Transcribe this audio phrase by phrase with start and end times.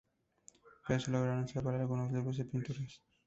[0.87, 3.03] Pero se lograron salvar algunos libros y pinturas.